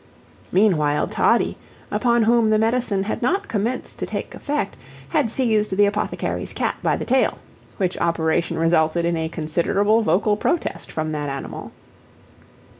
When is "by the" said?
6.81-7.05